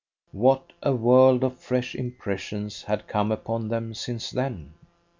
What 0.31 0.73
a 0.81 0.95
world 0.95 1.43
of 1.43 1.59
fresh 1.59 1.93
impressions 1.93 2.81
had 2.81 3.07
come 3.07 3.31
upon 3.31 3.67
them 3.67 3.93
since 3.93 4.31
then! 4.31 4.73